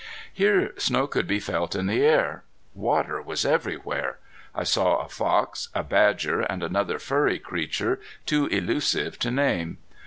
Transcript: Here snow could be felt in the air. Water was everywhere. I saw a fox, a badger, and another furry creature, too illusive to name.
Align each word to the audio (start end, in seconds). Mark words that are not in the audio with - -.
Here 0.33 0.73
snow 0.79 1.05
could 1.05 1.27
be 1.27 1.39
felt 1.39 1.75
in 1.75 1.85
the 1.85 2.03
air. 2.03 2.43
Water 2.73 3.21
was 3.21 3.45
everywhere. 3.45 4.17
I 4.55 4.63
saw 4.63 4.97
a 4.97 5.07
fox, 5.07 5.69
a 5.75 5.83
badger, 5.83 6.41
and 6.41 6.63
another 6.63 6.97
furry 6.97 7.37
creature, 7.37 7.99
too 8.25 8.47
illusive 8.47 9.19
to 9.19 9.29
name. 9.29 9.77